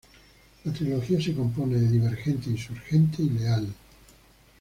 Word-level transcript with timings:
La 0.65 0.71
trilogía 0.73 1.21
se 1.21 1.35
compone 1.35 1.77
de 1.79 1.87
"Divergente", 1.87 2.49
"Insurgente" 2.49 3.21
y 3.21 3.29
"Leal". 3.29 3.67